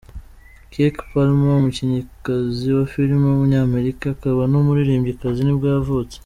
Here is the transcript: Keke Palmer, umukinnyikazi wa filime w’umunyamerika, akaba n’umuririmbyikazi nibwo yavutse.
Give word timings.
Keke 0.71 1.01
Palmer, 1.09 1.57
umukinnyikazi 1.57 2.65
wa 2.77 2.85
filime 2.93 3.23
w’umunyamerika, 3.27 4.03
akaba 4.15 4.41
n’umuririmbyikazi 4.51 5.41
nibwo 5.43 5.67
yavutse. 5.75 6.17